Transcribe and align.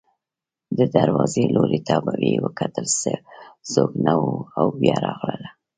د 0.77 0.79
دروازې 0.95 1.43
لوري 1.55 1.79
ته 1.87 1.95
یې 2.27 2.35
وکتل، 2.45 2.85
څوک 3.71 3.91
نه 4.05 4.13
و 4.19 4.23
او 4.59 4.67
بیا 4.79 4.97
راغله. 5.05 5.49